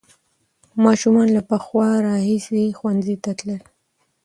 [0.85, 3.61] ماشومان له پخوا راهیسې ښوونځي ته تلل.